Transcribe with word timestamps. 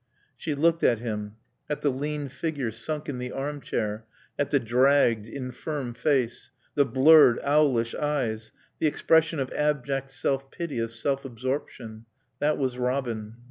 She 0.35 0.55
looked 0.55 0.81
at 0.81 0.97
him, 0.97 1.35
at 1.69 1.81
the 1.81 1.91
lean 1.91 2.27
figure 2.27 2.71
sunk 2.71 3.07
in 3.07 3.19
the 3.19 3.31
armchair, 3.31 4.07
at 4.39 4.49
the 4.49 4.59
dragged, 4.59 5.27
infirm 5.27 5.93
face, 5.93 6.49
the 6.73 6.85
blurred, 6.85 7.39
owlish 7.43 7.93
eyes, 7.93 8.51
the 8.79 8.87
expression 8.87 9.39
of 9.39 9.51
abject 9.53 10.09
self 10.09 10.49
pity, 10.49 10.79
of 10.79 10.91
self 10.91 11.23
absorption. 11.23 12.05
That 12.39 12.57
was 12.57 12.79
Robin. 12.79 13.35